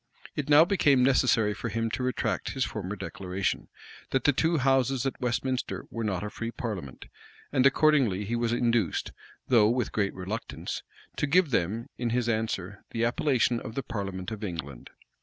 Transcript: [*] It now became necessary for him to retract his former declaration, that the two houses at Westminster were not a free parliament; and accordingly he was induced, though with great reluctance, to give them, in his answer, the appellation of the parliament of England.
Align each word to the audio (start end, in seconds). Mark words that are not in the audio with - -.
[*] 0.21 0.35
It 0.35 0.49
now 0.49 0.65
became 0.65 1.03
necessary 1.03 1.53
for 1.53 1.69
him 1.69 1.91
to 1.91 2.01
retract 2.01 2.53
his 2.53 2.65
former 2.65 2.95
declaration, 2.95 3.67
that 4.09 4.23
the 4.23 4.33
two 4.33 4.57
houses 4.57 5.05
at 5.05 5.21
Westminster 5.21 5.85
were 5.91 6.03
not 6.03 6.23
a 6.23 6.31
free 6.31 6.49
parliament; 6.49 7.05
and 7.51 7.67
accordingly 7.67 8.25
he 8.25 8.35
was 8.35 8.51
induced, 8.51 9.11
though 9.47 9.69
with 9.69 9.91
great 9.91 10.15
reluctance, 10.15 10.81
to 11.17 11.27
give 11.27 11.51
them, 11.51 11.85
in 11.99 12.09
his 12.09 12.27
answer, 12.27 12.83
the 12.89 13.05
appellation 13.05 13.59
of 13.59 13.75
the 13.75 13.83
parliament 13.83 14.31
of 14.31 14.43
England. 14.43 14.89